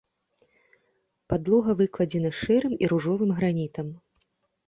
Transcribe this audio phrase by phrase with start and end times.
[1.33, 3.87] Падлога выкладзена шэрым і ружовым гранітам.